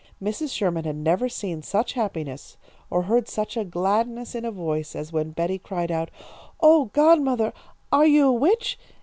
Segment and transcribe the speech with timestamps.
[0.19, 0.49] Mrs.
[0.51, 2.57] Sherman had never seen such happiness,
[2.89, 6.09] or heard such a gladness in a voice as when Betty cried out,
[6.59, 7.53] "Oh, godmother!
[7.91, 8.79] Are you a witch?